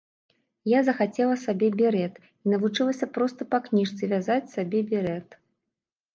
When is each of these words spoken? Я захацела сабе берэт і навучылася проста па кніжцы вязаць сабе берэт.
Я 0.69 0.79
захацела 0.87 1.35
сабе 1.41 1.69
берэт 1.81 2.15
і 2.21 2.45
навучылася 2.55 3.09
проста 3.19 3.41
па 3.53 3.57
кніжцы 3.67 4.03
вязаць 4.17 4.41
сабе 4.57 4.79
берэт. 4.95 5.39